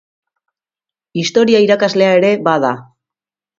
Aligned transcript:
Historia 1.23 1.63
irakaslea 1.67 2.17
ere 2.23 2.35
bada. 2.51 2.75